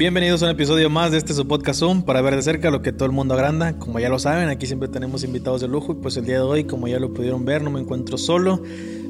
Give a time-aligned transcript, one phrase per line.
[0.00, 2.80] Bienvenidos a un episodio más de este su podcast Zoom para ver de cerca lo
[2.80, 3.78] que todo el mundo agranda.
[3.78, 6.40] Como ya lo saben, aquí siempre tenemos invitados de lujo y pues el día de
[6.40, 8.62] hoy, como ya lo pudieron ver, no me encuentro solo,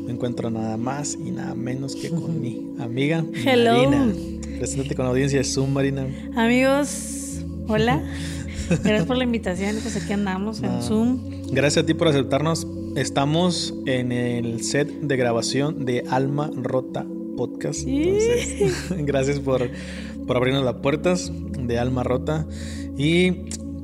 [0.05, 3.89] me encuentro nada más y nada menos que con mi amiga Hello.
[3.89, 4.13] Marina.
[4.59, 6.09] Preséntate con la audiencia de Zoom, Marina.
[6.35, 7.39] Amigos,
[7.69, 8.03] hola.
[8.69, 9.77] Gracias por la invitación.
[9.81, 10.83] Pues aquí andamos en.
[10.83, 11.21] Zoom.
[11.53, 12.67] Gracias a ti por aceptarnos.
[12.97, 17.87] Estamos en el set de grabación de Alma Rota Podcast.
[17.87, 18.73] Entonces,
[19.07, 19.71] gracias por,
[20.31, 22.47] por abrirnos las puertas de Alma Rota.
[22.97, 23.33] Y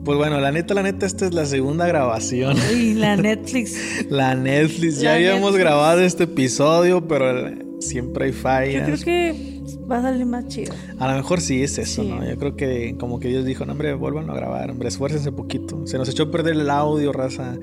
[0.05, 2.57] pues bueno, la neta, la neta, esta es la segunda grabación.
[2.73, 3.77] Y la Netflix.
[4.09, 5.01] La Netflix.
[5.01, 5.59] Ya La habíamos Netflix.
[5.59, 7.51] grabado este episodio, pero
[7.81, 8.85] siempre hay Yo fallas.
[8.85, 9.61] creo que
[9.91, 10.73] va a salir más chido.
[11.01, 12.09] A lo mejor sí es eso, Sí.
[12.09, 12.25] ¿no?
[12.25, 15.85] Yo creo que como que Dios dijo, no, hombre, vuelvan a grabar, hombre, esfuércense poquito.
[15.89, 17.57] Se nos echó a perder el audio, raza.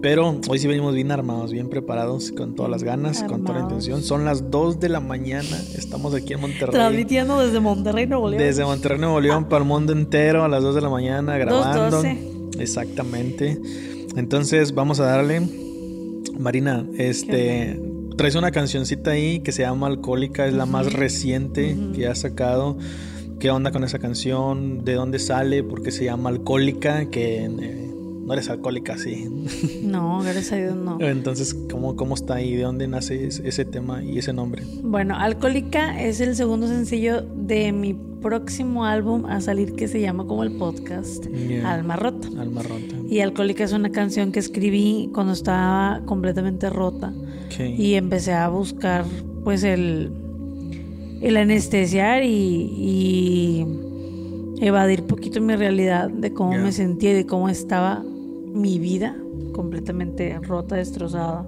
[0.00, 3.64] Pero hoy sí venimos bien armados, bien preparados, con todas las ganas, con toda la
[3.64, 4.02] intención.
[4.02, 6.72] Son las 2 de la mañana, estamos aquí en Monterrey.
[6.72, 8.42] Transmitiendo desde Monterrey, Nuevo León.
[8.42, 12.00] Desde Monterrey, Nuevo León, para el mundo entero, a las 2 de la mañana, grabando.
[12.02, 12.60] 2:12.
[12.60, 13.58] Exactamente.
[14.16, 15.42] Entonces, vamos a darle.
[16.38, 17.78] Marina, este.
[18.16, 22.76] Traes una cancioncita ahí que se llama Alcohólica, es la más reciente que has sacado.
[23.38, 24.84] ¿Qué onda con esa canción?
[24.84, 25.62] ¿De dónde sale?
[25.62, 27.06] ¿Por qué se llama Alcohólica?
[27.06, 27.89] Que eh,
[28.30, 29.28] no eres alcohólica, sí.
[29.82, 30.98] No, gracias a Dios no.
[31.00, 32.54] Entonces, ¿cómo, ¿cómo está ahí?
[32.54, 34.62] ¿De dónde nace ese, tema y ese nombre?
[34.84, 40.26] Bueno, Alcohólica es el segundo sencillo de mi próximo álbum a salir que se llama
[40.28, 41.72] como el podcast Yeah.
[41.72, 42.28] Alma Rota.
[42.38, 42.94] Alma rota.
[43.08, 47.12] Y Alcohólica es una canción que escribí cuando estaba completamente rota.
[47.58, 49.04] Y empecé a buscar
[49.42, 50.12] pues el,
[51.20, 53.66] el anestesiar y, y
[54.60, 58.04] evadir poquito mi realidad de cómo me sentía y de cómo estaba
[58.52, 59.16] mi vida
[59.52, 61.46] completamente rota, destrozada.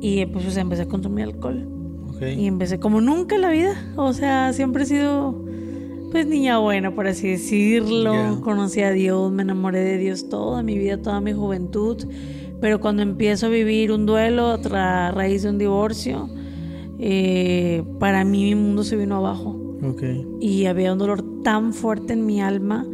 [0.00, 1.68] Y pues, pues, empecé a consumir alcohol.
[2.08, 2.22] Ok.
[2.36, 3.74] Y empecé como nunca en la vida.
[3.96, 5.44] O sea, siempre he sido
[6.10, 8.40] pues niña buena, por así decirlo.
[8.42, 12.04] Conocí a Dios, me enamoré de Dios toda mi vida, toda mi juventud.
[12.60, 16.28] Pero cuando empiezo a vivir un duelo a raíz de un divorcio,
[16.98, 19.58] eh, para mí mi mundo se vino abajo.
[19.82, 20.02] Ok.
[20.38, 22.86] Y había un dolor tan fuerte en mi alma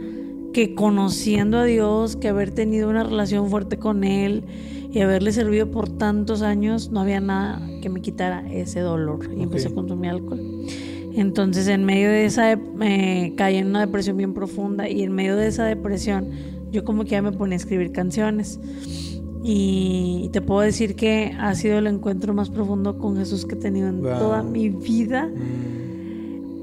[0.52, 4.44] que conociendo a Dios, que haber tenido una relación fuerte con Él
[4.92, 9.30] y haberle servido por tantos años, no había nada que me quitara ese dolor.
[9.36, 10.40] Y empecé a consumir alcohol.
[11.14, 15.36] Entonces, en medio de esa, eh, caí en una depresión bien profunda y en medio
[15.36, 16.28] de esa depresión,
[16.70, 18.60] yo como que ya me ponía a escribir canciones.
[19.42, 23.58] Y te puedo decir que ha sido el encuentro más profundo con Jesús que he
[23.58, 24.18] tenido en Wow.
[24.18, 25.87] toda mi vida Mm,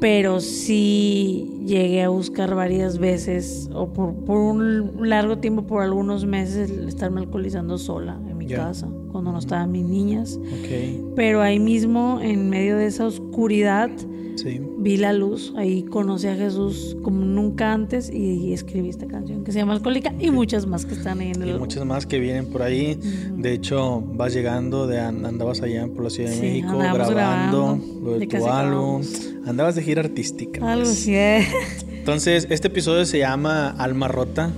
[0.05, 6.27] pero sí llegué a buscar varias veces o por, por un largo tiempo, por algunos
[6.27, 10.37] meses, estarme alcoholizando sola en mi casa, cuando no estaban mis niñas.
[10.39, 11.13] ok.
[11.15, 13.89] Pero ahí mismo, en medio de esa oscuridad,
[14.35, 14.59] Sí.
[14.79, 19.53] vi la luz, ahí conocí a Jesús como nunca antes y escribí esta canción que
[19.53, 22.19] se llama Alcohólica y muchas más que están ahí en el Y muchas más que
[22.19, 22.99] vienen por ahí.
[23.37, 27.79] De hecho, vas llegando, de, andabas allá por la Ciudad de Sí, México grabando, grabando,
[28.03, 29.01] lo de tu álbum.
[29.45, 30.59] Andabas de gira artística.
[30.71, 30.97] Algo pues.
[31.01, 31.45] así, ¿eh?
[31.91, 34.51] Entonces, este episodio se llama Alma Rota.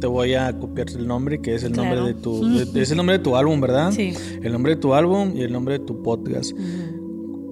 [0.00, 1.94] Te voy a copiar el nombre, que es el Claro.
[1.96, 2.72] nombre de tu.
[2.72, 3.90] de- es el nombre de tu álbum, ¿verdad?
[3.92, 4.12] Sí.
[4.42, 6.52] El nombre de tu álbum y el nombre de tu podcast.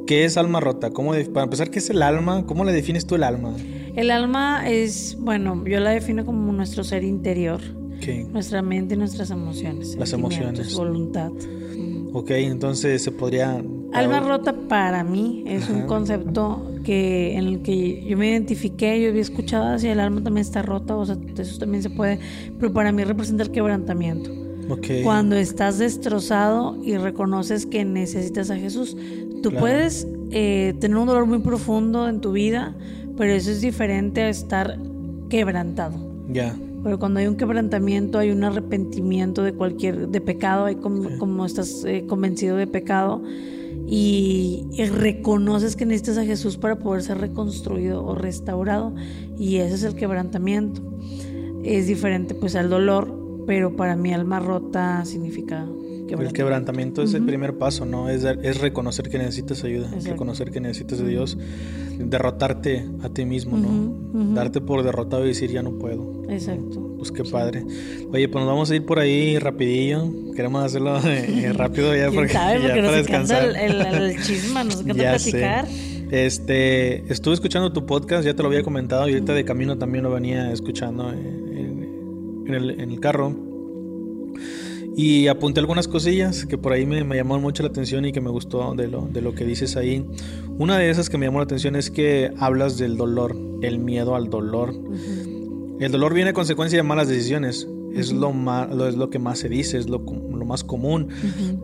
[0.07, 0.91] ¿Qué es alma rota?
[0.91, 2.45] ¿Cómo de- para empezar, ¿qué es el alma?
[2.47, 3.55] ¿Cómo le defines tú el alma?
[3.95, 7.61] El alma es, bueno, yo la defino como nuestro ser interior.
[8.01, 8.25] ¿Qué?
[8.25, 9.95] Nuestra mente y nuestras emociones.
[9.97, 10.75] Las emociones.
[10.75, 11.31] Voluntad.
[12.13, 13.63] Ok, entonces se podría.
[13.93, 15.87] Alma rota para mí es un Ajá.
[15.87, 20.43] concepto que en el que yo me identifiqué, yo había escuchado hacia el alma también
[20.47, 22.19] está rota, o sea, eso también se puede,
[22.59, 24.31] pero para mí representa el quebrantamiento.
[24.69, 24.87] Ok.
[25.05, 28.97] Cuando estás destrozado y reconoces que necesitas a Jesús,
[29.43, 29.61] tú Claro.
[29.61, 32.75] puedes eh, tener un dolor muy profundo en tu vida,
[33.17, 34.79] pero eso es diferente a estar
[35.29, 35.95] quebrantado.
[36.33, 36.57] Ya.
[36.83, 41.45] Pero cuando hay un quebrantamiento, hay un arrepentimiento de cualquier de pecado, hay como, como
[41.47, 43.23] estás eh, convencido de pecado
[43.87, 48.95] y, reconoces que necesitas a Jesús para poder ser reconstruido o restaurado
[49.39, 50.83] y ese es el quebrantamiento.
[51.63, 55.67] Es diferente pues al dolor, pero para mí alma rota significa
[56.09, 58.09] El quebrantamiento es el primer paso, ¿no?
[58.11, 60.11] Es, es reconocer que necesitas ayuda, Exacto.
[60.11, 61.39] reconocer que necesitas de Dios,
[61.99, 64.35] derrotarte a ti mismo, ¿no?
[64.35, 66.23] Darte por derrotado y decir ya no puedo.
[66.29, 66.95] Exacto.
[66.99, 67.65] Pues qué padre.
[68.13, 70.05] Oye, pues nos vamos a ir por ahí rapidillo.
[70.37, 72.55] Queremos hacerlo eh, rápido ya ¿Quién porque, sabe?
[72.63, 73.45] ya Porque para nos encanta descansar.
[73.65, 75.31] el, el, el chisma, nos encanta Ya sé.
[75.31, 75.67] platicar.
[76.11, 80.05] Este, estuve escuchando tu podcast, ya te lo había comentado y ahorita de camino también
[80.05, 81.42] lo venía escuchando en,
[82.47, 83.35] en- el, en el carro.
[84.95, 88.21] Y apunté algunas cosillas que por ahí me, me llamó mucho la atención y que
[88.21, 90.05] me gustó de lo, de lo que dices ahí.
[90.59, 94.15] Una de esas que me llamó la atención es que hablas del dolor, el miedo
[94.15, 94.75] al dolor.
[95.81, 97.67] El dolor viene a consecuencia de malas decisiones.
[97.95, 101.09] Es lo, más, lo, es lo que más se dice, es lo, lo más común.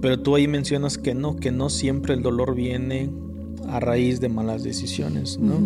[0.01, 3.11] Pero tú ahí mencionas que no, que no siempre el dolor viene
[3.69, 5.59] a raíz de malas decisiones, ¿no?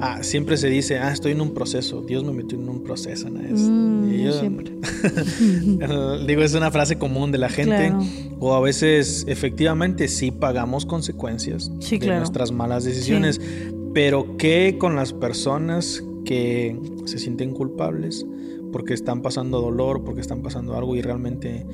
[0.00, 3.28] Ah, siempre se dice, ah, estoy en un proceso, Dios me metió en un proceso,
[3.30, 3.40] ¿no?
[3.40, 4.72] Es, Mm, siempre.
[6.26, 8.00] digo, es una frase común de la gente, claro.
[8.38, 12.20] o a veces efectivamente sí pagamos consecuencias sí, de claro.
[12.20, 13.74] nuestras malas decisiones, sí.
[13.92, 18.26] pero ¿qué con las personas que se sienten culpables
[18.72, 21.64] porque están pasando dolor, porque están pasando algo y realmente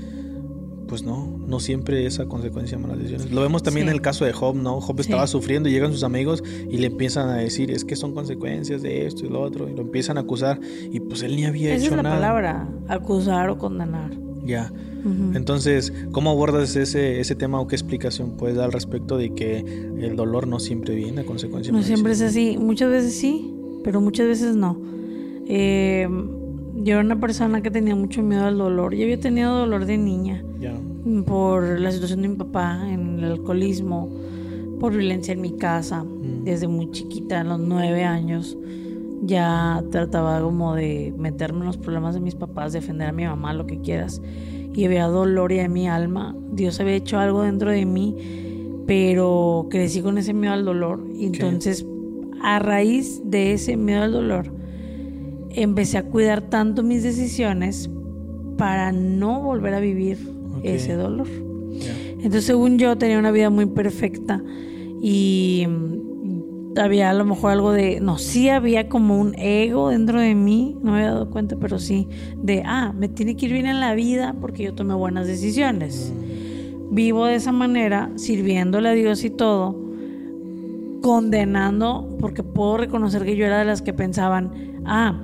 [0.90, 3.30] pues no, no siempre esa consecuencia de malas decisiones.
[3.32, 3.90] Lo vemos también Sí.
[3.90, 4.80] en el caso de Job, ¿no?
[4.82, 5.02] Job Sí.
[5.02, 8.82] estaba sufriendo y llegan sus amigos y le empiezan a decir, es que son consecuencias
[8.82, 10.60] de esto y lo otro, y lo empiezan a acusar
[10.92, 12.16] y pues él ni había Esa hecho es la nada.
[12.16, 14.10] palabra, acusar o condenar.
[14.44, 14.70] Ya.
[15.34, 19.58] Entonces, ¿cómo abordas ese, ese tema o qué explicación puedes dar al respecto de que
[19.60, 22.58] el dolor no siempre viene a consecuencia de No siempre es así.
[22.58, 23.50] Muchas veces sí,
[23.84, 24.78] pero muchas veces no.
[25.46, 26.06] Eh,
[26.82, 28.94] yo era una persona que tenía mucho miedo al dolor.
[28.94, 30.74] Yo había tenido dolor de niña Ya.
[31.26, 34.08] por la situación de mi papá en el alcoholismo,
[34.78, 36.44] por violencia en mi casa, Mm.
[36.44, 38.56] desde muy chiquita, a los nueve años.
[39.22, 43.52] Ya trataba como de meterme en los problemas de mis papás, defender a mi mamá,
[43.52, 44.22] lo que quieras.
[44.72, 46.34] Y había dolor ya en mi alma.
[46.52, 48.16] Dios había hecho algo dentro de mí,
[48.86, 51.04] pero crecí con ese miedo al dolor.
[51.14, 51.84] Y entonces,
[52.42, 54.50] a raíz de ese miedo al dolor,
[55.50, 57.90] empecé a cuidar tanto mis decisiones
[58.56, 60.18] para no volver a vivir
[60.56, 60.60] Ok.
[60.64, 61.26] ese dolor.
[61.78, 61.94] Ya.
[62.16, 64.42] Entonces, según yo, tenía una vida muy perfecta
[65.02, 70.20] y mm, había a lo mejor algo de, no, sí había como un ego dentro
[70.20, 72.06] de mí, no me había dado cuenta, pero sí,
[72.36, 76.12] de, ah, me tiene que ir bien en la vida porque yo tomé buenas decisiones.
[76.92, 79.89] Vivo de esa manera, sirviéndole a Dios y todo,
[81.00, 85.20] condenando, porque puedo reconocer que yo era de las que pensaban, ah,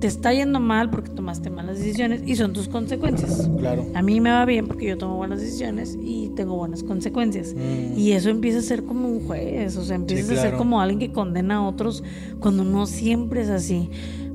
[0.00, 3.48] te está yendo mal porque tomaste malas decisiones y son tus consecuencias.
[3.58, 3.86] Claro.
[3.94, 7.54] A mí me va bien porque yo tomo buenas decisiones y tengo buenas consecuencias.
[7.54, 7.98] Mm.
[7.98, 10.58] Y eso empieza a ser como un juez, o sea, empieza a ser claro.
[10.58, 12.04] como alguien que condena a otros
[12.40, 13.88] cuando no siempre es así.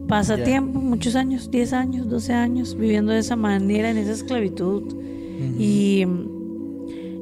[0.07, 0.43] Pasa Ya.
[0.43, 4.83] tiempo, muchos años, 10 años, 12 años, viviendo de esa manera, en esa esclavitud.
[4.83, 5.55] Ujú.
[5.59, 6.05] Y,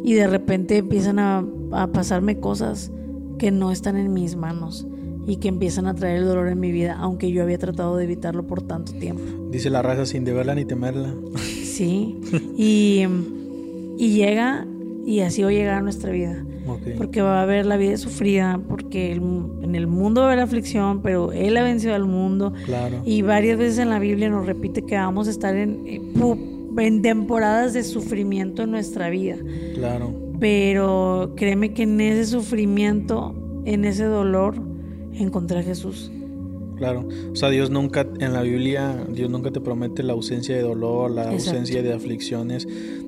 [0.04, 2.92] y de repente empiezan a, a pasarme cosas
[3.40, 4.86] que no están en mis manos
[5.26, 8.04] y que empiezan a traer el dolor en mi vida, aunque yo había tratado de
[8.04, 9.24] evitarlo por tanto tiempo.
[9.50, 11.14] Dice la raza sin deberla ni temerla.
[11.80, 12.20] Sí,
[12.58, 13.06] y,
[13.98, 14.68] y llega,
[15.06, 16.44] y así va a llegar a nuestra vida.
[16.68, 16.98] Ok.
[16.98, 19.22] Porque va a haber la vida sufrida, porque el
[19.70, 22.54] en el mundo va a haber aflicción, pero Él ha vencido al mundo.
[22.66, 23.02] Claro.
[23.06, 26.02] Y varias veces en la Biblia nos repite que vamos a estar en, eh,
[26.78, 29.38] en temporadas de sufrimiento en nuestra vida.
[29.76, 30.29] Claro.
[30.40, 34.56] Pero créeme que en ese sufrimiento, en ese dolor,
[35.14, 36.12] encontré a Jesús.
[36.78, 37.08] Claro.
[37.32, 41.12] O sea, Dios nunca, en la Biblia, Dios nunca te promete la ausencia de dolor,
[41.12, 41.50] la Exacto.
[41.52, 42.68] ausencia de aflicciones.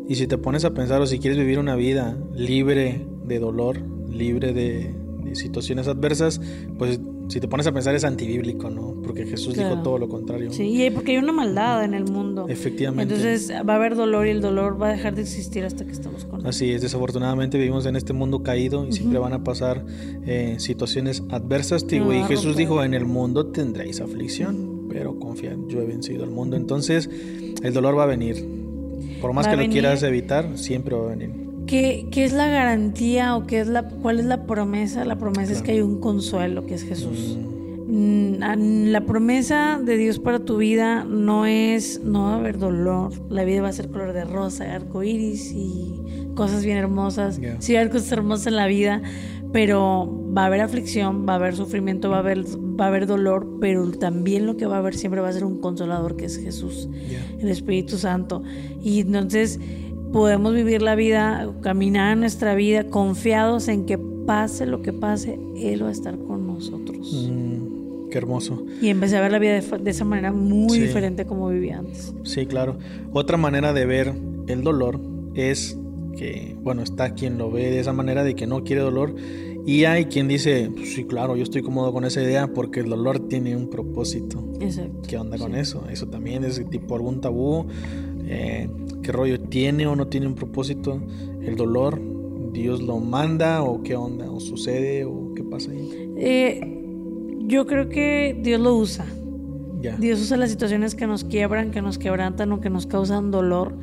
[0.10, 3.78] Y si te pones a pensar, o si quieres vivir una vida libre de dolor,
[4.10, 6.42] libre de, de situaciones adversas,
[6.78, 7.00] pues
[7.32, 8.96] si te pones a pensar es antibíblico, ¿no?
[9.02, 10.52] Porque Jesús dijo todo lo contrario.
[10.52, 12.46] Sí, y porque hay una maldad en el mundo.
[12.50, 13.14] Efectivamente.
[13.16, 15.92] Entonces va a haber dolor y el dolor va a dejar de existir hasta que
[15.92, 16.48] estamos con él.
[16.48, 19.86] Así es, desafortunadamente vivimos en este mundo caído y siempre van a pasar
[20.26, 21.86] eh, situaciones adversas.
[21.86, 26.32] Pero y Jesús dijo, en el mundo tendréis aflicción, pero confía, yo he vencido al
[26.32, 26.58] mundo.
[26.58, 27.10] Entonces,
[27.64, 28.46] el dolor va a venir.
[29.22, 29.74] Por más Va que lo venir.
[29.74, 31.51] quieras evitar, siempre va a venir.
[31.72, 35.06] ¿Qué, qué es la garantía o qué es la, cuál es la promesa?
[35.06, 37.38] La promesa es que hay un consuelo, que es Jesús.
[37.88, 42.58] Mm, a- La promesa de Dios para tu vida no es, no va a haber
[42.60, 43.14] dolor.
[43.30, 45.96] La vida va a ser color de rosa, arco iris y
[46.36, 47.40] cosas bien hermosas.
[47.60, 49.02] Sí, hay cosas hermosas en la vida,
[49.54, 52.44] pero va a haber aflicción, va a haber sufrimiento, va a haber,
[52.80, 55.46] va a haber dolor, pero también lo que va a haber siempre va a ser
[55.46, 56.90] un consolador que es Jesús
[57.40, 58.44] el Espíritu Santo.
[58.84, 59.60] Y entonces
[60.12, 65.84] podemos vivir la vida, caminar nuestra vida confiados en que pase lo que pase, Él
[65.84, 67.12] va a estar con nosotros.
[67.30, 68.64] Mm, qué hermoso.
[68.82, 70.82] Y empecé a ver la vida de, de esa manera muy Sí.
[70.82, 72.14] diferente como vivía antes.
[72.24, 72.78] Sí, claro.
[73.14, 74.14] Otra manera de ver
[74.48, 75.00] el dolor
[75.34, 75.78] es
[76.18, 79.16] que, bueno, está quien lo ve de esa manera de que no quiere dolor
[79.66, 82.90] y hay quien dice, "Pues sí, claro, yo estoy cómodo con esa idea porque el
[82.90, 84.44] dolor tiene un propósito.
[84.60, 85.02] Exacto.
[85.08, 85.84] ¿Qué onda con eso?
[85.90, 87.66] Eso también es tipo algún tabú.
[88.34, 88.70] Eh,
[89.04, 91.02] ¿Qué rollo tiene o no tiene un propósito?
[91.42, 92.02] El dolor,
[92.54, 96.14] Dios lo manda o qué onda, o sucede o qué pasa ahí.
[96.16, 96.62] Eh,
[97.42, 99.06] yo creo que Dios lo usa.
[99.82, 99.98] Ya.
[99.98, 103.76] Dios usa las situaciones que nos quiebran, que nos quebrantan o que nos causan dolor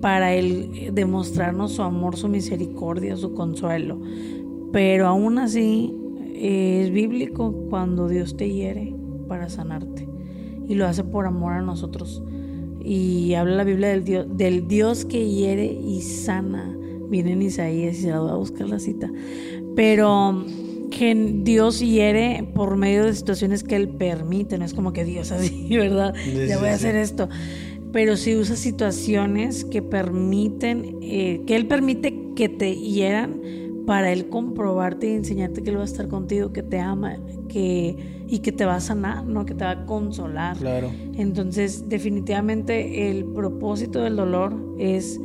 [0.00, 4.00] para Él demostrarnos su amor, su misericordia, su consuelo.
[4.72, 5.92] Pero aún así
[6.34, 8.94] es bíblico cuando Dios te hiere
[9.26, 10.08] para sanarte
[10.68, 12.22] y lo hace por amor a nosotros.
[12.88, 16.74] Y habla la Biblia del Dios, del Dios que hiere y sana.
[17.10, 19.12] Viene en Isaías y se la voy a buscar la cita.
[19.76, 20.46] Pero
[20.90, 25.32] que Dios hiere por medio de situaciones que Él permite, no es como que Dios
[25.32, 26.14] así, ¿verdad?
[26.48, 27.28] ya voy a hacer esto.
[27.92, 33.42] Pero si usa situaciones que permiten, eh, que Él permite que te hieran
[33.88, 37.16] para Él comprobarte y enseñarte que Él va a estar contigo, que te ama
[37.48, 39.46] que, y que te va a sanar, ¿no?
[39.46, 40.58] que te va a consolar.
[40.58, 40.90] Claro.
[41.14, 45.18] Entonces, definitivamente el propósito del dolor es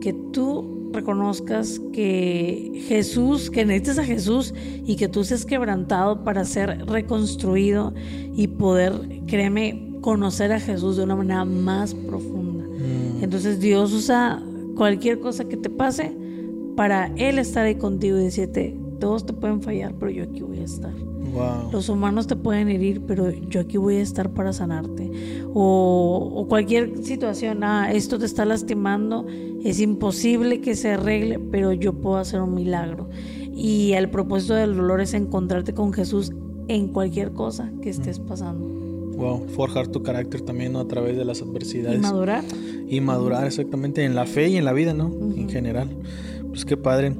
[0.00, 4.54] que tú reconozcas que Jesús, que necesitas a Jesús
[4.86, 7.92] y que tú seas quebrantado para ser reconstruido
[8.36, 8.92] y poder,
[9.26, 12.62] créeme, conocer a Jesús de una manera más profunda.
[12.66, 13.24] Mm.
[13.24, 14.40] Entonces Dios usa
[14.76, 16.19] cualquier cosa que te pase
[16.76, 20.58] para Él estar ahí contigo y decirte, todos te pueden fallar, pero yo aquí voy
[20.58, 20.92] a estar.
[21.72, 25.10] Los humanos te pueden herir, pero yo aquí voy a estar para sanarte.
[25.54, 29.26] O, cualquier situación, ah, esto te está lastimando,
[29.62, 33.08] es imposible que se arregle, pero yo puedo hacer un milagro.
[33.54, 36.32] Y el propósito del dolor es encontrarte con Jesús
[36.68, 38.66] en cualquier cosa que estés pasando.
[39.16, 41.98] Wow, forjar tu carácter también a través de las adversidades.
[41.98, 42.44] Y madurar.
[42.88, 45.08] Y madurar exactamente en la fe y en la vida, ¿no?
[45.36, 45.90] En general.
[46.50, 47.14] Pues qué padre.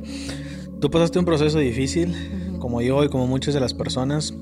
[0.81, 2.15] Tú pasaste un proceso difícil
[2.59, 4.35] como yo y como muchas de las personas,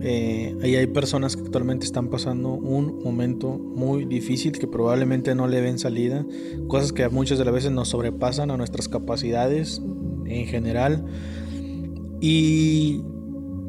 [0.00, 5.46] eh, ahí hay personas que actualmente están pasando un momento muy difícil que probablemente no
[5.46, 6.24] le ven salida,
[6.68, 9.82] cosas que muchas de las veces nos sobrepasan a nuestras capacidades
[10.26, 11.04] en general.
[12.20, 13.02] Y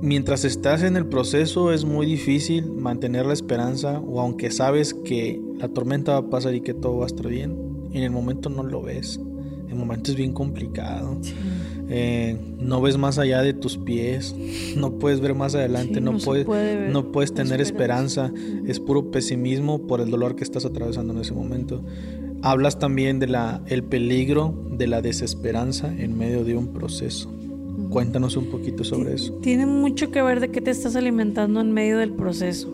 [0.01, 5.41] mientras estás en el proceso es muy difícil mantener la esperanza o aunque sabes que
[5.57, 7.57] la tormenta va a pasar y que todo va a estar bien,
[7.91, 9.19] en el momento no lo ves.
[9.71, 11.17] El momento es bien complicado.
[11.89, 14.35] Eh, no ves más allá de tus pies,
[14.75, 16.47] no puedes ver más adelante, no, puedes,
[16.89, 18.31] no puedes tener esperanza,
[18.65, 21.83] es puro pesimismo por el dolor que estás atravesando en ese momento.
[22.43, 27.31] Hablas también de la el peligro de la desesperanza en medio de un proceso.
[27.89, 29.33] Cuéntanos un poquito sobre eso.
[29.41, 32.73] Tiene mucho que ver de qué te estás alimentando en medio del proceso.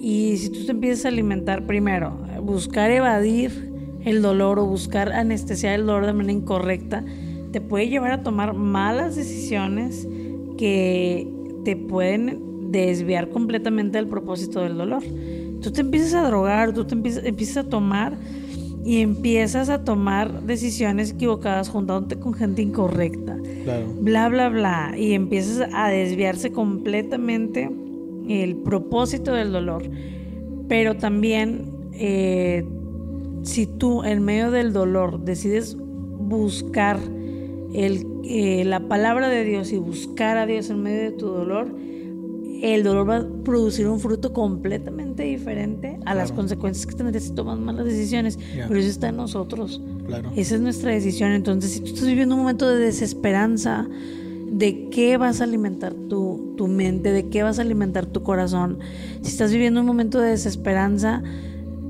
[0.00, 3.71] Y si tú te empiezas a alimentar primero, buscar evadir
[4.04, 7.04] el dolor o buscar anestesiar el dolor de manera incorrecta,
[7.52, 10.08] te puede llevar a tomar malas decisiones
[10.56, 11.28] que
[11.64, 15.02] te pueden desviar completamente del propósito del dolor.
[15.60, 18.16] Tú te empiezas a drogar, tú te empiezas, a tomar
[18.84, 23.36] y empiezas a tomar decisiones equivocadas juntándote con gente incorrecta.
[24.00, 24.94] Bla, bla, bla.
[24.96, 27.70] Y empiezas a desviarse completamente
[28.28, 29.84] el propósito del dolor.
[30.68, 32.64] Pero también, eh,
[33.42, 36.98] si tú en medio del dolor decides buscar
[37.74, 41.74] el, eh, la palabra de Dios y buscar a Dios en medio de tu dolor,
[42.62, 47.34] el dolor va a producir un fruto completamente diferente a las consecuencias que tendrías si
[47.34, 48.38] tomas malas decisiones.
[48.54, 49.82] Pero eso está en nosotros.
[50.36, 51.32] Esa es nuestra decisión.
[51.32, 53.88] Entonces, si tú estás viviendo un momento de desesperanza,
[54.46, 57.10] ¿de qué vas a alimentar tu, tu mente?
[57.10, 58.78] ¿De qué vas a alimentar tu corazón?
[59.22, 61.20] Si estás viviendo un momento de desesperanza,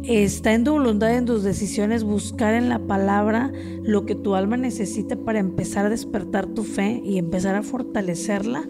[0.05, 3.53] Está en tu voluntad, en tus decisiones, buscar en la palabra
[3.85, 8.65] lo que tu alma necesita para empezar a despertar tu fe y empezar a fortalecerla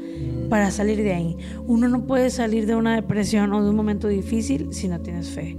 [0.51, 1.37] para salir de ahí.
[1.67, 5.31] Uno no puede salir de una depresión o de un momento difícil si no tienes
[5.31, 5.57] fe,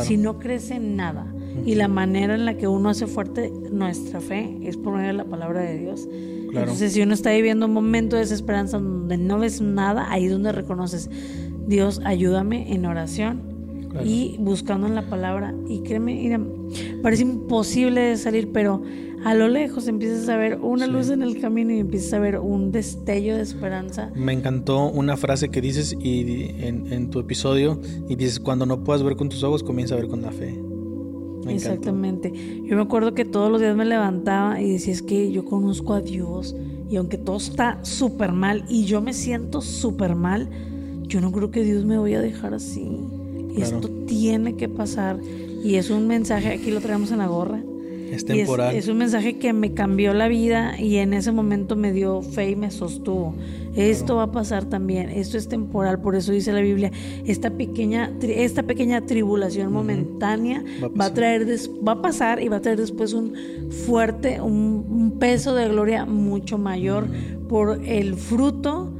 [0.00, 1.26] si no crees en nada.
[1.66, 5.14] Y la manera en la que uno hace fuerte nuestra fe es por medio de
[5.14, 6.08] la palabra de Dios.
[6.52, 10.32] Entonces, si uno está viviendo un momento de desesperanza donde no ves nada, ahí es
[10.32, 11.10] donde reconoces,
[11.66, 13.49] Dios, ayúdame en oración
[14.04, 15.54] y buscando en la palabra.
[15.68, 16.40] Y créeme, mira,
[17.02, 18.82] parece imposible salir, pero
[19.24, 22.38] a lo lejos empiezas a ver una luz en el camino y empiezas a ver
[22.38, 24.10] un destello de esperanza.
[24.14, 29.02] Me encantó una frase que dices y en, tu episodio y dices, cuando no puedas
[29.02, 30.58] ver con tus ojos, comienza a ver con la fe.
[31.48, 32.32] Exactamente.
[32.64, 35.94] Yo me acuerdo que todos los días me levantaba y decía, es que yo conozco
[35.94, 36.56] a Dios
[36.88, 40.48] y aunque todo está súper mal y yo me siento súper mal,
[41.02, 42.88] yo no creo que Dios me vaya a dejar así.
[43.62, 45.20] Esto tiene que pasar.
[45.62, 47.62] Y es un mensaje, aquí lo traemos en la gorra.
[48.10, 48.74] Es temporal.
[48.74, 52.50] Es, un mensaje que me cambió la vida y en ese momento me dio fe
[52.50, 53.34] y me sostuvo.
[53.76, 56.90] Esto va a pasar también, esto es temporal, por eso dice la Biblia,
[57.24, 60.64] esta pequeña, esta pequeña tribulación momentánea
[61.00, 61.46] va a, traer,
[61.86, 63.34] va a pasar y va a traer después un
[63.86, 67.06] fuerte, un, peso de gloria mucho mayor
[67.48, 68.90] por el fruto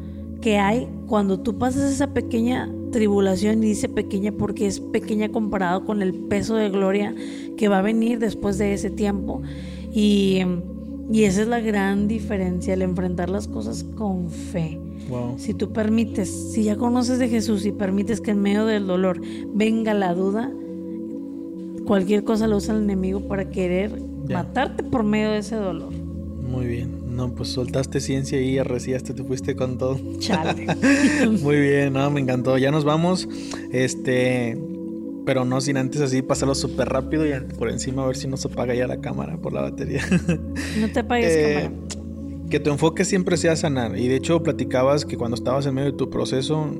[0.40, 5.84] que hay cuando tú pasas esa pequeña tribulación y dice pequeña porque es pequeña comparado
[5.84, 7.14] con el peso de gloria
[7.56, 9.42] que va a venir después de ese tiempo.
[9.92, 10.40] Y,
[11.12, 14.78] y esa es la gran diferencia, el enfrentar las cosas con fe.
[15.38, 19.20] Si tú permites, si ya conoces de Jesús y permites que en medio del dolor
[19.52, 20.52] venga la duda,
[21.84, 25.92] cualquier cosa lo usa el enemigo para querer matarte por medio de ese dolor.
[25.92, 26.99] Muy bien.
[27.20, 30.00] No, pues soltaste ciencia y arreciaste, te fuiste con todo.
[30.20, 30.66] Chale.
[31.42, 32.56] Muy bien, no, me encantó.
[32.56, 33.28] Ya nos vamos.
[33.72, 34.58] Este,
[35.26, 38.38] pero no sin antes así pasarlo súper rápido y por encima a ver si no
[38.38, 40.02] se apaga ya la cámara por la batería.
[40.80, 42.48] No te apagues eh, cámara.
[42.48, 43.98] Que tu enfoque siempre sea sanar.
[43.98, 46.70] Y de hecho platicabas que cuando estabas en medio de tu proceso,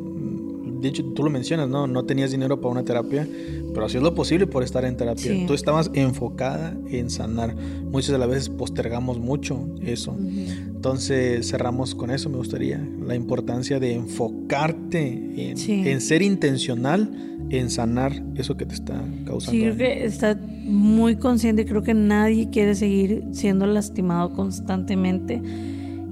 [0.80, 1.87] de hecho tú lo mencionas, ¿no?
[1.87, 3.26] No tenías dinero para una terapia,
[3.72, 5.46] pero hacías lo posible por estar en terapia.
[5.46, 7.54] Tú estabas enfocada en sanar.
[7.54, 10.16] Muchas de las veces postergamos mucho eso.
[10.18, 12.82] Entonces cerramos con eso, me gustaría.
[13.06, 19.52] La importancia de enfocarte en, ser intencional en sanar eso que te está causando.
[19.52, 21.66] Sí, creo que está muy consciente.
[21.66, 25.42] Creo que nadie quiere seguir siendo lastimado constantemente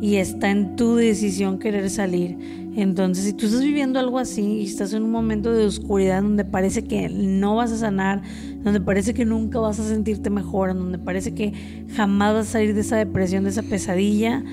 [0.00, 2.36] y está en tu decisión querer salir.
[2.78, 6.44] Entonces, si tú estás viviendo algo así y estás en un momento de oscuridad donde
[6.44, 8.22] parece que no vas a sanar,
[8.62, 11.52] donde parece que nunca vas a sentirte mejor, donde parece que
[11.96, 14.44] jamás vas a salir de esa depresión, de esa pesadilla,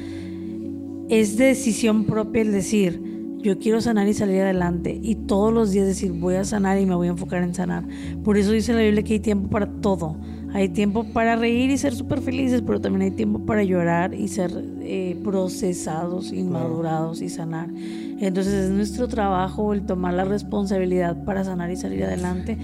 [1.08, 3.00] es decisión propia el decir,
[3.44, 5.00] yo quiero sanar y salir adelante.
[5.04, 7.86] Y todos los días decir, voy a sanar y me voy a enfocar en sanar.
[8.24, 10.18] Por eso dice la Biblia que hay tiempo para todo.
[10.56, 14.30] Hay tiempo para reír y ser súper felices, pero también hay tiempo para llorar y
[14.30, 17.70] ser eh, procesados y madurados y sanar.
[17.74, 22.58] Entonces es nuestro trabajo el tomar la responsabilidad para sanar y salir adelante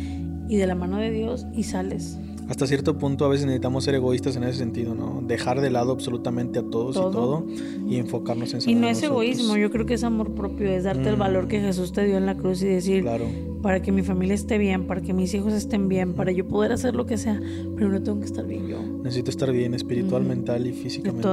[0.47, 2.17] y de la mano de Dios y sales
[2.51, 5.23] hasta cierto punto a veces necesitamos ser egoístas en ese sentido, ¿no?
[5.25, 7.45] Dejar de lado absolutamente a todos y todo
[7.87, 11.07] y enfocarnos en Y no es egoísmo, yo creo que es amor propio, es darte
[11.07, 11.63] el valor que mm.
[11.63, 13.25] Jesús te dio en la cruz y decir, claro.
[13.61, 16.71] Para que mi familia esté bien, para que mis hijos estén bien, para yo poder
[16.71, 17.39] hacer lo que sea,
[17.75, 18.81] pero no tengo que estar bien yo.
[19.03, 21.27] Necesito estar bien espiritual, mental y físicamente.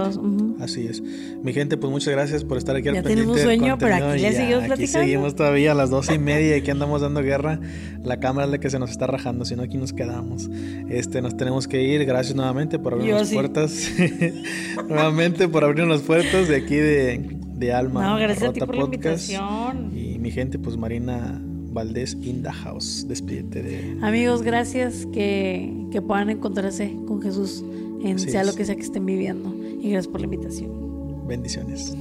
[0.61, 1.03] Así es.
[1.43, 4.65] Mi gente, pues muchas gracias por estar aquí ya tenemos sueño, pero aquí le seguimos
[4.65, 4.75] platicando.
[4.75, 7.61] Aquí seguimos todavía a las doce y media y aquí andamos dando guerra.
[8.03, 10.51] La cámara es la que se nos está rajando, si no aquí nos quedamos.
[10.89, 12.05] Este, nos tenemos que ir.
[12.05, 13.91] Gracias nuevamente por abrirnos las puertas.
[14.89, 18.03] nuevamente por abrirnos las puertas de aquí de, de Alma.
[18.03, 19.97] No, gracias a ti por la invitación.
[19.97, 21.41] Y mi gente, pues Marina
[21.73, 23.05] Valdés in the house.
[23.09, 23.99] Despídete de.
[24.03, 25.07] Amigos, gracias.
[25.13, 27.65] Que, que puedan encontrarse con Jesús
[28.03, 29.55] en sea lo que sea que estén viviendo.
[29.81, 31.27] Y gracias por la invitación.
[31.27, 31.95] Bendiciones.